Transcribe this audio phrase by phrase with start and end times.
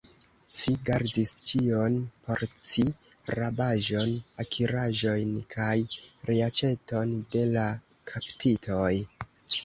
[0.59, 1.97] Ci gardis ĉion
[2.29, 2.85] por ci,
[3.39, 5.75] rabaĵon, akiraĵojn, kaj
[6.31, 7.67] reaĉeton de la
[8.13, 8.89] kaptitoj!